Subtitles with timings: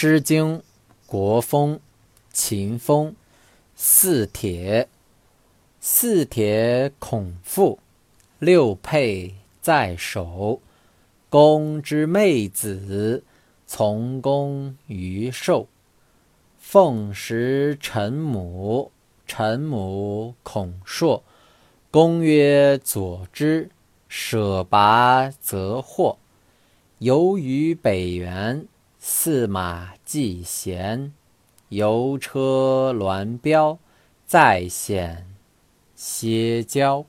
[0.00, 0.58] 诗经·
[1.06, 1.74] 国风·
[2.32, 3.10] 秦风·
[3.74, 4.88] 四帖。
[5.80, 7.80] 四帖孔父，
[8.38, 10.60] 六佩在手。
[11.28, 13.24] 公之妹子，
[13.66, 15.66] 从公于寿。
[16.60, 18.92] 奉食陈母，
[19.26, 21.24] 陈母孔硕。
[21.90, 23.68] 公曰：“左之，
[24.08, 26.16] 舍拔则获。”
[27.00, 28.64] 游于北原。
[29.00, 31.12] 驷马既闲，
[31.68, 33.78] 游车鸾标，
[34.26, 35.24] 再显
[35.94, 37.06] 歇郊。